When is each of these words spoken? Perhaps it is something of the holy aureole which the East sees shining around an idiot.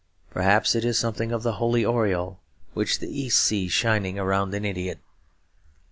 Perhaps 0.31 0.73
it 0.73 0.83
is 0.83 0.97
something 0.97 1.31
of 1.31 1.43
the 1.43 1.57
holy 1.61 1.85
aureole 1.85 2.39
which 2.73 2.97
the 2.97 3.19
East 3.21 3.39
sees 3.39 3.71
shining 3.71 4.17
around 4.17 4.51
an 4.55 4.65
idiot. 4.65 4.97